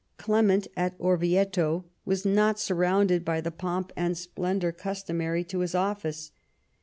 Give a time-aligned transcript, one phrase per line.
[0.17, 6.31] Clement at Orvieto was not surrounded by the pomp and splendour customary to his office.